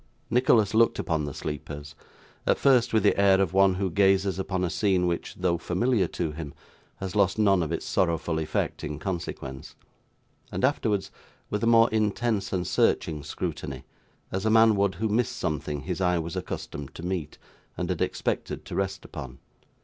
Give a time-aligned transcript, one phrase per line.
[0.31, 1.93] Nicholas looked upon the sleepers;
[2.47, 6.07] at first, with the air of one who gazes upon a scene which, though familiar
[6.07, 6.55] to him,
[6.95, 9.75] has lost none of its sorrowful effect in consequence;
[10.51, 11.11] and, afterwards,
[11.51, 13.83] with a more intense and searching scrutiny,
[14.31, 17.37] as a man would who missed something his eye was accustomed to meet,
[17.77, 19.37] and had expected to rest upon.